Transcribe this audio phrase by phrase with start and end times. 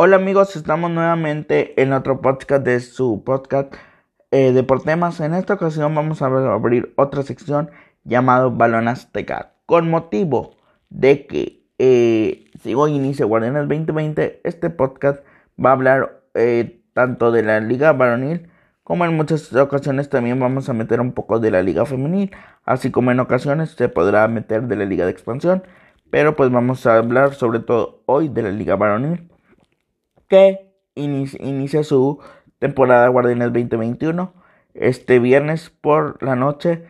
[0.00, 3.74] Hola amigos, estamos nuevamente en otro podcast de su podcast
[4.30, 5.24] eh, de.
[5.24, 7.72] En esta ocasión vamos a abrir otra sección
[8.04, 9.54] llamado Balón Azteca.
[9.66, 10.54] Con motivo
[10.88, 15.24] de que eh, si hoy inicia Guardianes 2020, este podcast
[15.58, 18.48] va a hablar eh, tanto de la liga varonil
[18.84, 22.30] como en muchas ocasiones también vamos a meter un poco de la liga femenil,
[22.64, 25.64] así como en ocasiones se podrá meter de la liga de expansión.
[26.08, 29.28] Pero pues vamos a hablar sobre todo hoy de la liga varonil
[30.28, 32.20] que inicia, su
[32.58, 34.34] temporada Guardianes 2021
[34.74, 36.84] este viernes por la noche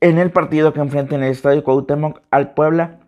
[0.00, 3.00] en el partido que enfrenta en el Estadio Cuauhtémoc al Puebla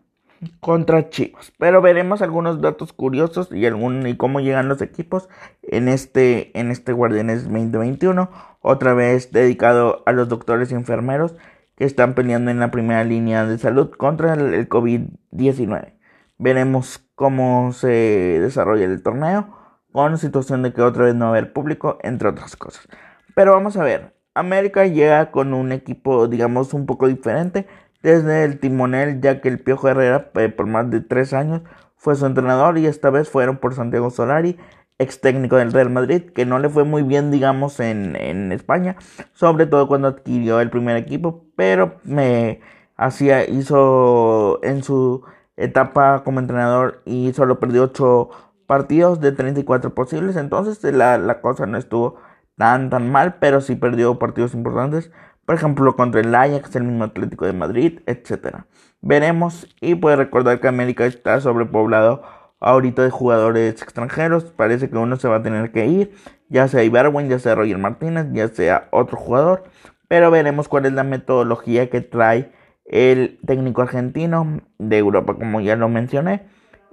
[0.60, 1.52] contra Chivas.
[1.58, 5.28] Pero veremos algunos datos curiosos y, algún, y cómo llegan los equipos
[5.62, 8.30] en este, en este Guardianes 2021.
[8.60, 11.34] Otra vez dedicado a los doctores y enfermeros
[11.76, 15.94] que están peleando en la primera línea de salud contra el COVID-19.
[16.38, 19.54] Veremos cómo se desarrolla el torneo,
[19.92, 22.88] con situación de que otra vez no va a haber público, entre otras cosas.
[23.34, 27.66] Pero vamos a ver, América llega con un equipo, digamos, un poco diferente
[28.02, 31.60] desde el timonel, ya que el Piojo Herrera, eh, por más de tres años,
[31.94, 34.56] fue su entrenador y esta vez fueron por Santiago Solari,
[34.98, 38.96] ex técnico del Real Madrid, que no le fue muy bien, digamos, en, en España,
[39.34, 42.62] sobre todo cuando adquirió el primer equipo, pero me
[42.96, 45.22] hacía, hizo en su
[45.60, 48.30] etapa como entrenador y solo perdió 8
[48.66, 50.36] partidos de 34 posibles.
[50.36, 52.16] Entonces la, la, cosa no estuvo
[52.56, 55.10] tan tan mal, pero sí perdió partidos importantes.
[55.44, 58.58] Por ejemplo, contra el Ajax, el mismo Atlético de Madrid, etc.
[59.00, 62.22] Veremos y puede recordar que América está sobrepoblado
[62.60, 64.44] ahorita de jugadores extranjeros.
[64.44, 66.14] Parece que uno se va a tener que ir,
[66.48, 69.64] ya sea Ibarwen, ya sea Roger Martínez, ya sea otro jugador.
[70.08, 72.52] Pero veremos cuál es la metodología que trae
[72.90, 76.42] el técnico argentino de Europa, como ya lo mencioné.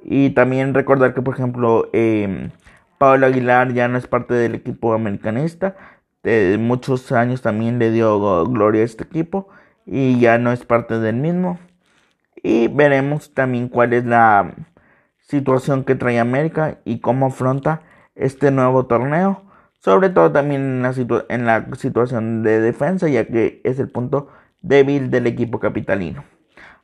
[0.03, 2.51] Y también recordar que, por ejemplo, eh,
[2.99, 5.75] Pablo Aguilar ya no es parte del equipo americanista.
[6.23, 9.49] De muchos años también le dio gloria a este equipo
[9.85, 11.59] y ya no es parte del mismo.
[12.43, 14.53] Y veremos también cuál es la
[15.21, 17.81] situación que trae América y cómo afronta
[18.15, 19.43] este nuevo torneo.
[19.79, 20.93] Sobre todo también en la,
[21.29, 24.27] en la situación de defensa, ya que es el punto
[24.61, 26.23] débil del equipo capitalino.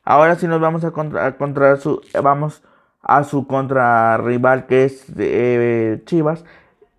[0.04, 2.62] Ahora sí nos vamos a contra, su vamos
[3.02, 6.44] a su contra rival que es eh, Chivas.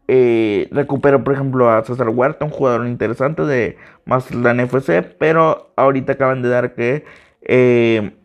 [0.08, 6.14] Eh, recuperó por ejemplo a César Huerta, un jugador interesante de Mazatlán FC, pero ahorita
[6.14, 7.06] acaban de dar que
[7.42, 8.16] eh,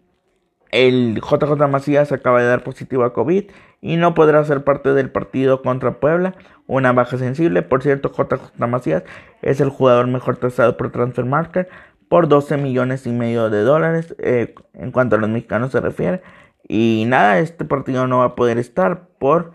[0.71, 3.51] el JJ Macías acaba de dar positivo a COVID
[3.81, 6.35] y no podrá ser parte del partido contra Puebla,
[6.67, 7.63] una baja sensible.
[7.63, 9.03] Por cierto, JJ Macías
[9.43, 11.69] es el jugador mejor tasado por Transfer Market
[12.11, 16.23] por 12 millones y medio de dólares eh, en cuanto a los mexicanos se refiere.
[16.67, 19.53] Y nada, este partido no va a poder estar por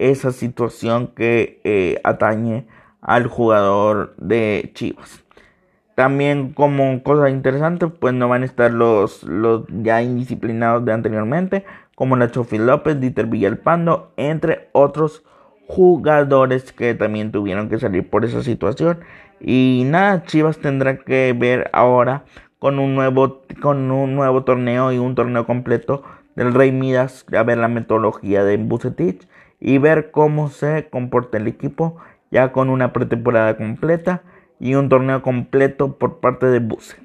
[0.00, 2.66] esa situación que eh, atañe
[3.00, 5.24] al jugador de Chivas.
[5.94, 11.64] También como cosa interesante, pues no van a estar los, los ya indisciplinados de anteriormente,
[11.94, 15.22] como Nacho Fil López, Dieter Villalpando, entre otros
[15.66, 19.00] jugadores que también tuvieron que salir por esa situación.
[19.40, 22.24] Y nada, Chivas tendrá que ver ahora
[22.58, 26.02] con un nuevo, con un nuevo torneo y un torneo completo
[26.34, 29.28] del Rey Midas, a ver la metodología de Bucetich
[29.60, 31.96] y ver cómo se comporta el equipo
[32.30, 34.22] ya con una pretemporada completa
[34.58, 36.96] y un torneo completo por parte de Buce.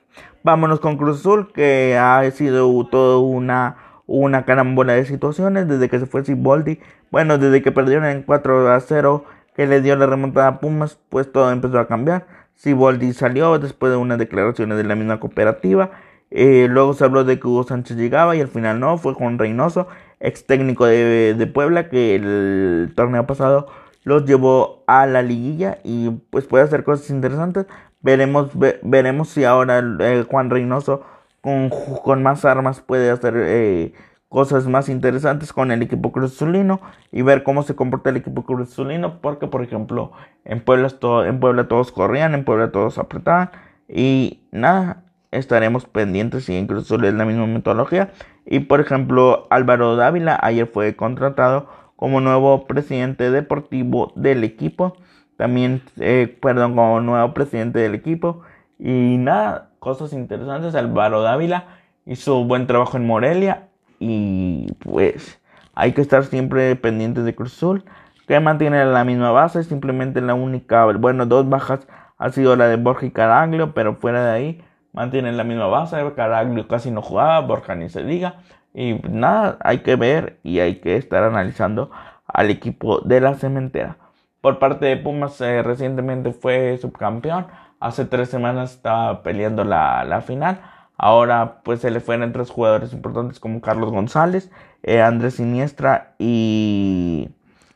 [0.44, 3.76] Vámonos con Cruz Azul, que ha sido toda una,
[4.10, 6.80] una carambola de situaciones desde que se fue Siboldi.
[7.12, 9.24] Bueno, desde que perdieron en 4 a 0
[9.56, 12.26] que le dio la remontada a Pumas, pues todo empezó a cambiar.
[12.56, 15.92] Siboldi salió después de unas declaraciones de la misma cooperativa.
[16.32, 19.38] Eh, luego se habló de que Hugo Sánchez llegaba y al final no, fue Juan
[19.38, 19.88] Reynoso,
[20.20, 23.68] ex técnico de, de Puebla, que el torneo pasado
[24.04, 27.68] los llevó a la liguilla y pues puede hacer cosas interesantes.
[28.02, 29.84] Veremos, veremos si ahora
[30.30, 31.04] Juan Reynoso
[31.42, 31.70] con,
[32.04, 33.94] con, más armas puede hacer eh,
[34.28, 39.22] cosas más interesantes con el equipo cruzulino y ver cómo se comporta el equipo cruzulino
[39.22, 40.12] porque por ejemplo
[40.46, 40.90] en Puebla,
[41.26, 43.52] en Puebla todos corrían, en Puebla todos apretaban
[43.88, 48.12] y nada, estaremos pendientes si en Cruzul es la misma metodología.
[48.46, 54.96] Y por ejemplo Álvaro Dávila ayer fue contratado como nuevo presidente deportivo del equipo
[55.40, 58.42] también, eh, perdón, como nuevo presidente del equipo
[58.78, 61.66] y nada, cosas interesantes, Álvaro Dávila
[62.06, 65.40] hizo buen trabajo en Morelia y pues
[65.74, 67.86] hay que estar siempre pendientes de Cruz Azul,
[68.28, 71.88] que mantiene la misma base, simplemente la única, bueno, dos bajas
[72.18, 75.98] ha sido la de Borja y Caraglio, pero fuera de ahí mantienen la misma base,
[76.16, 78.42] Caraglio casi no jugaba, Borja ni se diga,
[78.74, 81.92] y nada, hay que ver y hay que estar analizando
[82.28, 83.98] al equipo de la cementera.
[84.42, 87.48] Por parte de Pumas eh, recientemente fue subcampeón,
[87.80, 90.62] hace tres semanas estaba peleando la, la, final,
[90.98, 94.50] ahora pues se le fueron tres jugadores importantes como Carlos González,
[94.84, 97.30] eh, Andrés Siniestra y,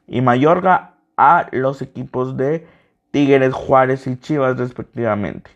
[0.07, 2.65] y Mayorga a los equipos de
[3.11, 5.51] Tigres, Juárez y Chivas respectivamente.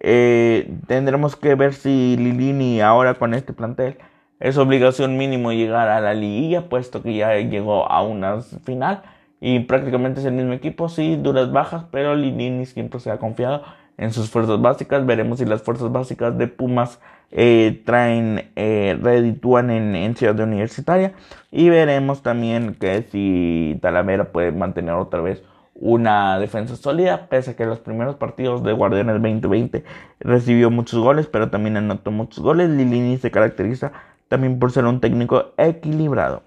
[0.00, 3.98] Eh, tendremos que ver si Lilini ahora con este plantel
[4.40, 9.02] es obligación mínimo llegar a la liguilla, puesto que ya llegó a una final
[9.40, 13.62] y prácticamente es el mismo equipo, sí, duras bajas, pero Lilini siempre se ha confiado
[13.96, 15.04] en sus fuerzas básicas.
[15.06, 17.00] Veremos si las fuerzas básicas de Pumas
[17.30, 21.12] eh, traen, eh, en, en, Ciudad Universitaria
[21.52, 25.42] y veremos también que si Talavera puede mantener otra vez
[25.74, 29.84] una defensa sólida, pese a que los primeros partidos de Guardianes 2020
[30.20, 32.70] recibió muchos goles, pero también anotó muchos goles.
[32.70, 33.92] Lilini se caracteriza
[34.28, 36.42] también por ser un técnico equilibrado.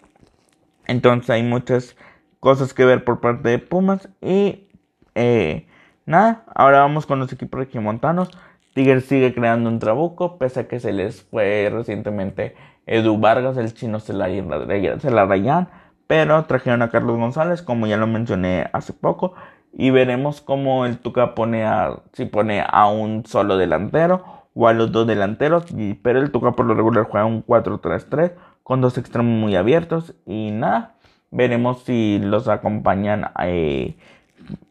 [0.88, 1.96] Entonces hay muchas
[2.42, 4.68] cosas que ver por parte de Pumas y
[5.16, 5.68] eh,
[6.06, 8.30] nada, ahora vamos con los equipos regiomontanos.
[8.74, 12.56] Tigres sigue creando un trabuco, pese a que se les fue recientemente
[12.86, 15.70] Edu Vargas, el chino se la, se la rayan
[16.12, 19.34] pero trajeron a Carlos González, como ya lo mencioné hace poco,
[19.72, 24.74] y veremos cómo el Tuca pone a, si pone a un solo delantero o a
[24.74, 25.68] los dos delanteros,
[26.04, 30.52] pero el Tuca por lo regular juega un 4-3-3 con dos extremos muy abiertos y
[30.52, 30.96] nada,
[31.32, 33.96] veremos si los acompañan, eh,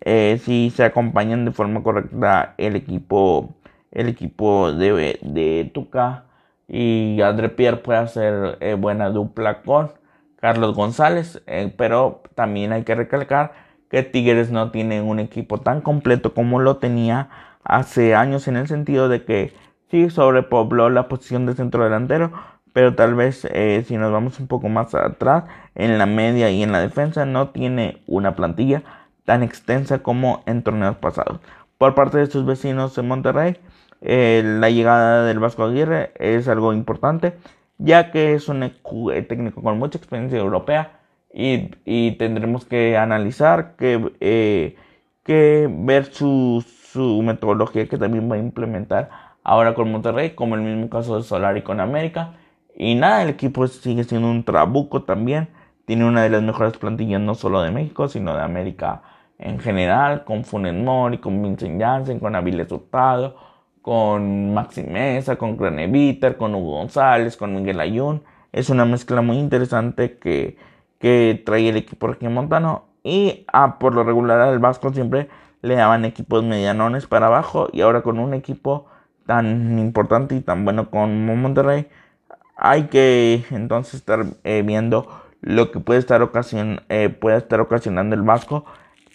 [0.03, 3.55] eh, si se acompañan de forma correcta el equipo,
[3.91, 6.25] el equipo de, de Tuca.
[6.69, 9.91] Y André Pierre puede hacer eh, buena dupla con
[10.37, 13.53] Carlos González, eh, pero también hay que recalcar
[13.91, 17.29] que Tigres no tiene un equipo tan completo como lo tenía
[17.65, 19.53] hace años en el sentido de que
[19.91, 22.33] sí sobrepobló la posición de centro delantero,
[22.73, 25.45] pero tal vez eh, si nos vamos un poco más atrás
[25.75, 28.83] en la media y en la defensa no tiene una plantilla
[29.25, 31.41] tan extensa como en torneos pasados.
[31.79, 33.57] Por parte de sus vecinos en Monterrey,
[34.03, 37.35] eh, la llegada del Vasco Aguirre es algo importante
[37.81, 38.73] ya que es un
[39.29, 41.01] técnico con mucha experiencia europea
[41.33, 44.77] y, tendremos que analizar, que, eh,
[45.25, 49.11] que ver su, su, metodología que también va a implementar
[49.45, 52.35] ahora con Monterrey, como el mismo caso de Solari con América.
[52.83, 55.49] Y nada, el equipo sigue siendo un trabuco también.
[55.85, 59.03] Tiene una de las mejores plantillas no solo de México, sino de América
[59.39, 63.37] en general, con Funes Mori, con Vincent Janssen, con Avilés Hurtado
[63.83, 68.23] con Maxi Mesa, con Craneviter, con Hugo González, con Miguel Ayun.
[68.53, 70.57] Es una mezcla muy interesante que,
[70.99, 72.85] que trae el equipo Montano.
[73.03, 75.29] Y ah, por lo regular al Vasco siempre
[75.63, 77.69] le daban equipos medianones para abajo.
[77.73, 78.87] Y ahora con un equipo
[79.27, 81.87] tan importante y tan bueno como Monterrey,
[82.61, 85.09] hay que entonces estar eh, viendo
[85.41, 88.67] lo que puede eh, estar ocasionando el Vasco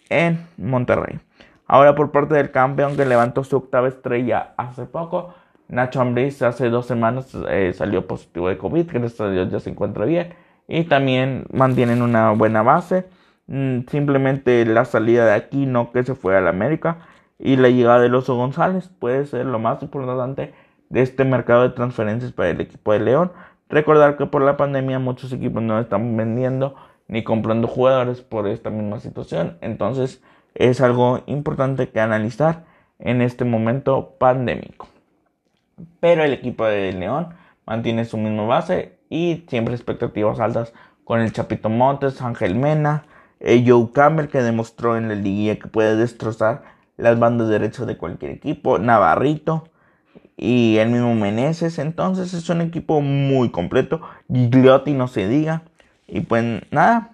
[0.09, 1.19] en Monterrey.
[1.68, 5.36] Ahora por parte del campeón que levantó su octava estrella hace poco,
[5.68, 9.69] Nacho Ambriz hace dos semanas eh, salió positivo de COVID, gracias a Dios ya se
[9.69, 10.33] encuentra bien
[10.68, 13.06] y también mantienen una buena base.
[13.45, 16.97] Mm, simplemente la salida de aquí, no que se fue a la América
[17.38, 20.53] y la llegada de Oso González puede ser lo más importante
[20.89, 23.31] de este mercado de transferencias para el equipo de León.
[23.69, 26.75] Recordar que por la pandemia muchos equipos no están vendiendo
[27.07, 29.57] ni comprando jugadores por esta misma situación.
[29.61, 30.21] Entonces,
[30.54, 32.65] es algo importante que analizar
[32.99, 34.87] en este momento pandémico.
[35.99, 37.30] Pero el equipo de León
[37.65, 40.73] mantiene su misma base y siempre expectativas altas
[41.04, 43.06] con el Chapito Montes, Ángel Mena,
[43.39, 46.63] eh, Joe Campbell que demostró en la liguilla que puede destrozar
[46.97, 49.65] las bandas derechas de cualquier equipo, Navarrito
[50.38, 51.80] y el mismo Meneses.
[51.80, 54.02] Entonces es un equipo muy completo.
[54.31, 55.64] Gigliotti no se diga.
[56.07, 57.12] Y pues nada.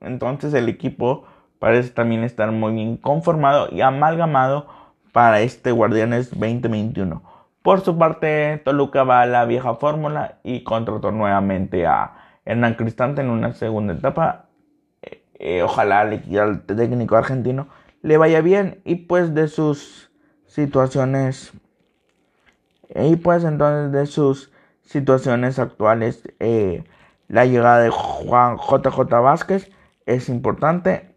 [0.00, 1.24] Entonces el equipo
[1.58, 4.66] parece también estar muy bien conformado y amalgamado
[5.12, 7.22] para este Guardianes 2021.
[7.62, 12.12] Por su parte, Toluca va a la vieja fórmula y contrató nuevamente a
[12.44, 14.44] Hernán Cristante en una segunda etapa.
[15.02, 17.68] Eh, eh, ojalá al técnico argentino
[18.02, 20.12] le vaya bien y pues de sus
[20.46, 21.52] situaciones
[22.94, 24.52] y pues entonces de sus
[24.82, 26.84] situaciones actuales eh,
[27.28, 29.70] la llegada de Juan JJ Vázquez
[30.06, 31.16] es importante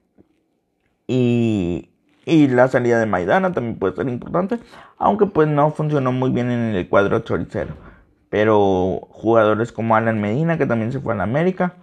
[1.08, 1.90] y,
[2.26, 4.60] la salida de Maidana también puede ser importante,
[4.98, 7.74] aunque pues no funcionó muy bien en el cuadro choricero.
[8.30, 11.74] Pero jugadores como Alan Medina, que también se fue a la América,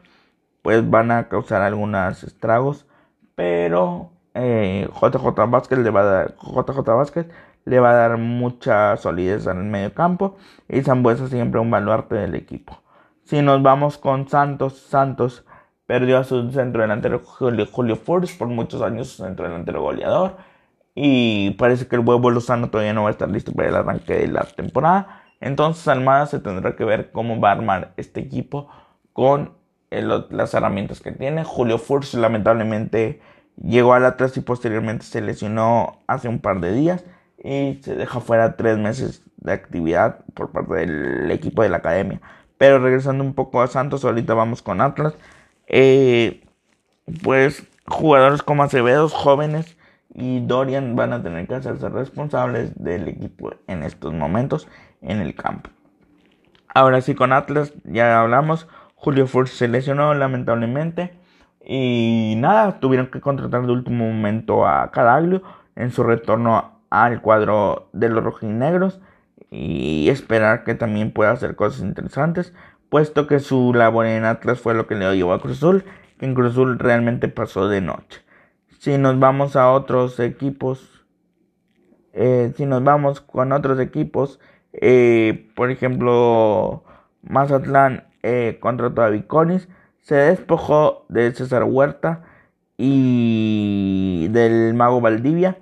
[0.62, 2.86] pues van a causar algunos estragos.
[3.34, 7.26] Pero eh, JJ Vázquez le va a dar, JJ Vázquez
[7.66, 10.36] le va a dar mucha solidez en el medio campo
[10.68, 12.80] y Zambuesa siempre un baluarte del equipo.
[13.24, 15.44] Si nos vamos con Santos, Santos
[15.84, 20.36] perdió a su centro delantero Julio, Julio por muchos años, su centro delantero goleador.
[20.94, 24.14] Y parece que el huevo Lozano todavía no va a estar listo para el arranque
[24.14, 25.24] de la temporada.
[25.40, 28.68] Entonces Almada se tendrá que ver cómo va a armar este equipo
[29.12, 29.54] con
[29.90, 31.42] las herramientas que tiene.
[31.42, 33.20] Julio Furch lamentablemente
[33.60, 37.04] llegó al Atlas y posteriormente se lesionó hace un par de días
[37.42, 42.20] y se deja fuera tres meses de actividad por parte del equipo de la academia.
[42.58, 45.14] Pero regresando un poco a Santos, ahorita vamos con Atlas.
[45.66, 46.44] Eh,
[47.22, 49.76] pues jugadores como Acevedo, jóvenes
[50.14, 54.66] y Dorian van a tener que hacerse responsables del equipo en estos momentos
[55.02, 55.70] en el campo.
[56.74, 58.66] Ahora sí, con Atlas ya hablamos.
[58.94, 61.18] Julio Furch se lesionó lamentablemente.
[61.64, 65.42] Y nada, tuvieron que contratar de último momento a Caraglio
[65.74, 69.00] en su retorno al cuadro de los rojinegros.
[69.50, 72.52] Y esperar que también pueda hacer cosas interesantes.
[72.88, 75.84] Puesto que su labor en Atlas fue lo que le llevó a Cruzul.
[76.18, 78.22] Que en Cruzul realmente pasó de noche.
[78.78, 81.04] Si nos vamos a otros equipos.
[82.12, 84.40] Eh, si nos vamos con otros equipos.
[84.72, 86.84] Eh, por ejemplo,
[87.22, 89.68] Mazatlán eh, contrató a Viconis,
[90.02, 92.24] se despojó de César Huerta
[92.76, 95.58] y del Mago Valdivia.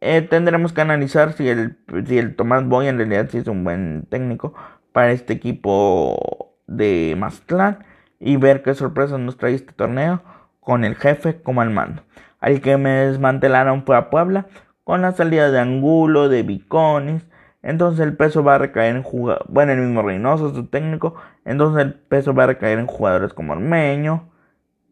[0.00, 1.76] Eh, tendremos que analizar si el,
[2.06, 4.54] si el Tomás Boy en realidad sí es un buen técnico
[4.92, 7.84] para este equipo de Mazatlán
[8.20, 10.22] y ver qué sorpresas nos trae este torneo
[10.60, 12.02] con el jefe como al mando.
[12.40, 14.46] Al que me desmantelaron fue a Puebla
[14.84, 17.26] con la salida de Angulo, de Viconis,
[17.62, 21.14] entonces el peso va a recaer en jugadores, bueno, el mismo Reynoso, su técnico,
[21.44, 24.30] entonces el peso va a recaer en jugadores como Armeño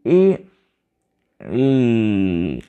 [0.04, 0.50] y,
[1.50, 2.62] y,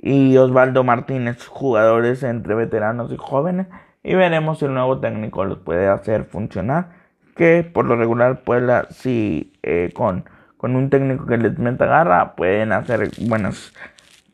[0.00, 3.66] y Osvaldo Martínez, jugadores entre veteranos y jóvenes,
[4.02, 6.90] y veremos si el nuevo técnico los puede hacer funcionar,
[7.36, 10.24] que por lo regular Puebla si eh, con,
[10.56, 13.72] con un técnico que les meta garra pueden hacer buenas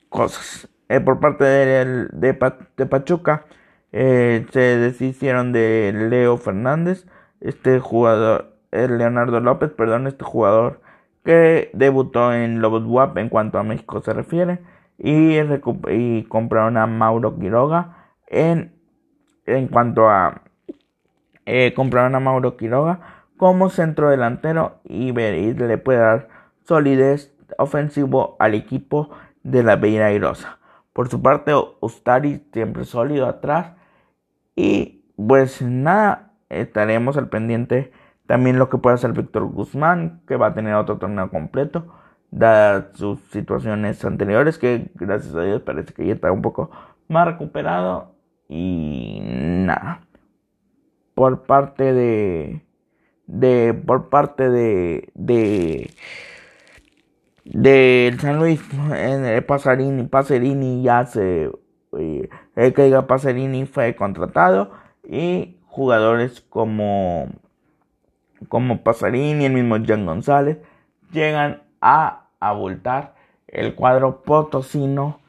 [0.08, 0.68] cosas.
[0.88, 3.46] Eh, por parte de, de, de Pachuca,
[3.92, 7.06] eh, se deshicieron de Leo Fernández,
[7.40, 10.80] este jugador, Leonardo López, perdón, este jugador
[11.24, 14.58] que debutó en Lobos WAP en cuanto a México se refiere,
[14.98, 15.38] y,
[15.88, 18.74] y compraron a Mauro Quiroga en,
[19.46, 20.42] en cuanto a
[21.46, 23.00] eh, compraron a Mauro Quiroga
[23.36, 26.28] como centro delantero y, y le puede dar
[26.64, 29.10] solidez ofensivo al equipo
[29.42, 29.76] de la
[30.12, 30.58] Irosa.
[30.92, 33.72] Por su parte, Ustari siempre sólido atrás
[34.56, 37.92] y pues nada, estaremos al pendiente
[38.26, 41.92] también lo que puede hacer Víctor Guzmán, que va a tener otro torneo completo,
[42.34, 46.70] dadas sus situaciones anteriores, que gracias a Dios parece que ya está un poco
[47.08, 48.12] más recuperado.
[48.48, 50.00] Y nada,
[51.14, 52.62] por parte de,
[53.26, 55.90] de por parte de, de,
[57.44, 58.60] de San Luis,
[58.94, 61.50] en el Pasarini, Pasarini ya se
[61.92, 64.72] el eh, que Pacerini fue contratado
[65.08, 67.28] y jugadores como
[68.48, 70.58] como Pasarini, el mismo Jan González,
[71.12, 73.14] llegan a abultar
[73.48, 75.20] el cuadro potosino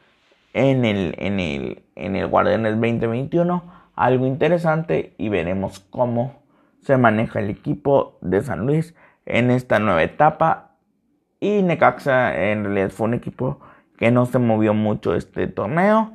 [0.53, 3.63] en el, en el, en el Guardianes 2021.
[3.95, 6.43] Algo interesante y veremos cómo
[6.81, 8.95] se maneja el equipo de San Luis
[9.25, 10.71] en esta nueva etapa.
[11.39, 13.59] Y Necaxa en realidad fue un equipo
[13.97, 16.11] que no se movió mucho este torneo.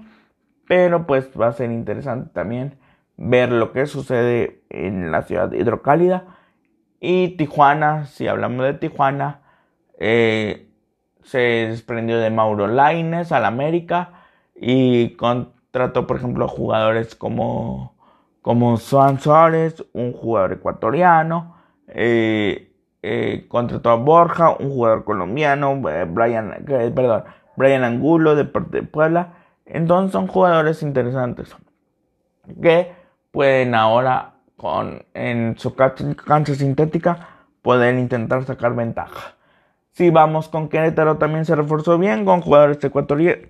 [0.67, 2.79] Pero pues va a ser interesante también
[3.17, 6.37] ver lo que sucede en la ciudad hidrocálida.
[7.01, 9.41] Y Tijuana, si hablamos de Tijuana,
[9.99, 10.70] eh,
[11.23, 14.13] se desprendió de Mauro Laines al América
[14.55, 17.95] y contrató, por ejemplo, jugadores como,
[18.43, 21.57] como Juan Suárez, un jugador ecuatoriano.
[21.89, 22.73] Eh,
[23.03, 27.25] eh, contrató a Borja, un jugador colombiano, Brian, perdón,
[27.57, 31.55] Brian Angulo de, de Puebla entonces son jugadores interesantes
[32.61, 32.93] que
[33.31, 37.29] pueden ahora con, en su cancha sintética
[37.63, 39.37] poder intentar sacar ventaja.
[39.93, 43.49] Si vamos con Querétaro también se reforzó bien con jugadores ecuatorianos,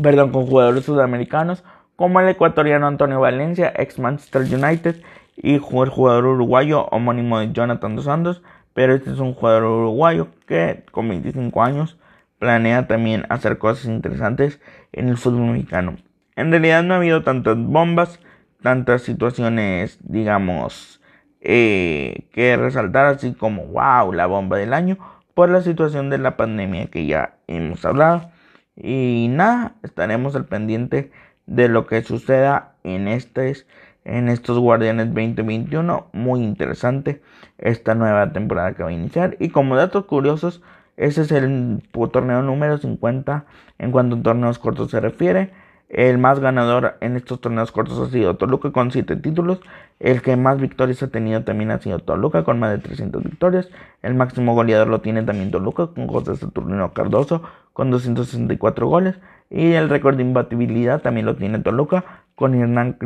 [0.00, 1.64] perdón, con jugadores sudamericanos
[1.96, 5.02] como el ecuatoriano Antonio Valencia, ex Manchester United,
[5.36, 8.42] y el jugador uruguayo homónimo de Jonathan Dos Santos,
[8.72, 11.98] pero este es un jugador uruguayo que con 25 años
[12.38, 14.60] planea también hacer cosas interesantes
[14.92, 15.96] en el fútbol mexicano.
[16.36, 18.18] En realidad no ha habido tantas bombas,
[18.62, 21.00] tantas situaciones, digamos,
[21.42, 24.98] eh, que resaltar así como, wow, la bomba del año,
[25.40, 28.30] por la situación de la pandemia que ya hemos hablado.
[28.76, 31.12] Y nada, estaremos al pendiente
[31.46, 36.08] de lo que suceda en, en estos Guardianes 2021.
[36.12, 37.22] Muy interesante
[37.56, 39.38] esta nueva temporada que va a iniciar.
[39.40, 40.60] Y como datos curiosos,
[40.98, 41.82] Ese es el
[42.12, 43.46] torneo número 50
[43.78, 45.52] en cuanto a torneos cortos se refiere.
[45.90, 49.60] El más ganador en estos torneos cortos ha sido Toluca con 7 títulos.
[49.98, 53.68] El que más victorias ha tenido también ha sido Toluca con más de 300 victorias.
[54.00, 57.42] El máximo goleador lo tiene también Toluca con José Saturnino Cardoso
[57.72, 59.16] con 264 goles.
[59.50, 62.04] Y el récord de imbatibilidad también lo tiene Toluca
[62.36, 62.96] con Hernán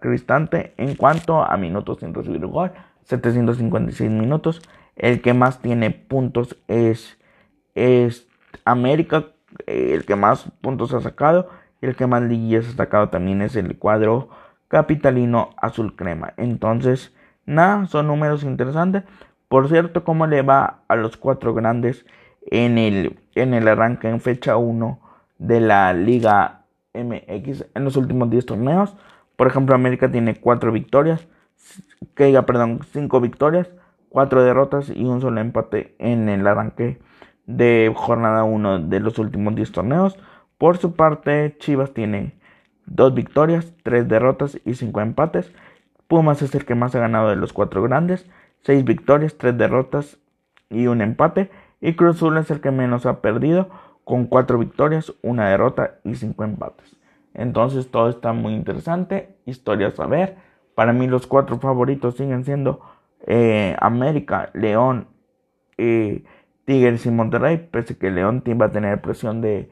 [0.00, 2.72] Cristante en cuanto a minutos sin recibir gol.
[3.04, 4.60] 756 minutos.
[4.96, 7.16] El que más tiene puntos es,
[7.76, 8.26] es
[8.64, 9.26] América.
[9.66, 11.48] El que más puntos ha sacado
[11.80, 14.28] el que más liguillas ha sacado también es el cuadro
[14.68, 16.34] capitalino azul crema.
[16.36, 17.14] Entonces,
[17.46, 19.04] nada, son números interesantes.
[19.48, 22.04] Por cierto, cómo le va a los cuatro grandes
[22.50, 24.98] en el, en el arranque en fecha 1
[25.38, 26.64] de la Liga
[26.94, 28.96] MX en los últimos 10 torneos.
[29.36, 31.26] Por ejemplo, América tiene 4 victorias,
[32.14, 33.68] que perdón, 5 victorias,
[34.10, 37.00] 4 derrotas y un solo empate en el arranque
[37.46, 40.18] de jornada 1 de los últimos 10 torneos.
[40.64, 42.32] Por su parte, Chivas tiene
[42.86, 45.52] dos victorias, tres derrotas y cinco empates.
[46.08, 48.26] Pumas es el que más ha ganado de los cuatro grandes,
[48.62, 50.16] seis victorias, tres derrotas
[50.70, 51.50] y un empate.
[51.82, 53.68] Y Cruz Azul es el que menos ha perdido,
[54.04, 56.96] con cuatro victorias, una derrota y cinco empates.
[57.34, 60.38] Entonces todo está muy interesante, historias a ver.
[60.74, 62.80] Para mí los cuatro favoritos siguen siendo
[63.26, 65.08] eh, América, León,
[65.76, 66.24] eh,
[66.64, 69.68] Tigres y Monterrey, pese que León va a tener presión de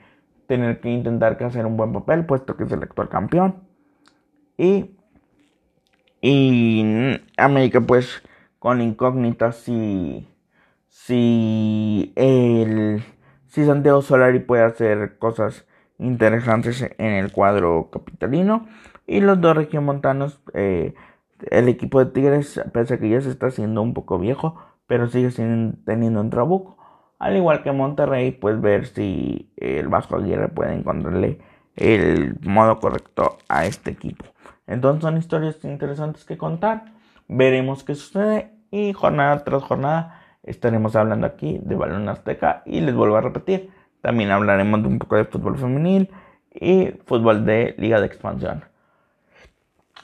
[0.52, 3.54] tener que intentar que hacer un buen papel, puesto que es el actual campeón.
[4.58, 4.96] Y,
[6.20, 8.22] y América, pues,
[8.58, 10.28] con incógnitas si,
[10.88, 13.02] si, el,
[13.46, 15.66] si Santiago Solari puede hacer cosas
[15.98, 18.66] interesantes en el cuadro capitalino.
[19.06, 20.92] Y los dos regiomontanos, eh,
[21.50, 25.08] el equipo de Tigres, pese a que ya se está haciendo un poco viejo, pero
[25.08, 25.30] sigue
[25.86, 26.76] teniendo un trabuco.
[27.22, 31.38] Al igual que Monterrey, pues ver si el Vasco Aguirre puede encontrarle
[31.76, 34.24] el modo correcto a este equipo.
[34.66, 36.86] Entonces son historias interesantes que contar.
[37.28, 42.92] Veremos qué sucede y jornada tras jornada estaremos hablando aquí de Balón Azteca y les
[42.92, 46.10] vuelvo a repetir, también hablaremos de un poco de fútbol femenil
[46.52, 48.64] y fútbol de Liga de Expansión.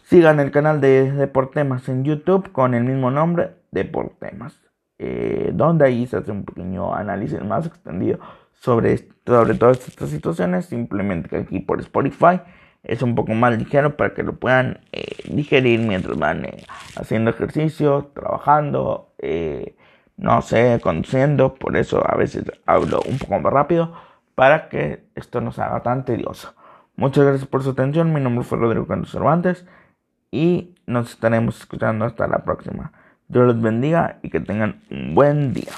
[0.04, 4.68] Sigan el canal de Deportemas en YouTube con el mismo nombre, Deportemas.
[4.98, 8.18] Eh, donde ahí se hace un pequeño análisis más extendido
[8.52, 10.66] sobre, sobre todas estas situaciones.
[10.66, 12.40] Simplemente que aquí por Spotify
[12.82, 16.64] es un poco más ligero para que lo puedan eh, digerir mientras van eh,
[16.96, 19.12] haciendo ejercicio, trabajando,
[20.16, 21.54] no sé, conduciendo.
[21.54, 23.94] Por eso a veces hablo un poco más rápido
[24.34, 26.54] para que esto no se haga tan tedioso.
[26.96, 28.12] Muchas gracias por su atención.
[28.12, 29.64] Mi nombre fue Rodrigo Cantos Cervantes
[30.32, 32.92] y nos estaremos escuchando hasta la próxima.
[33.28, 35.72] Dios los bendiga y que tengan un buen día.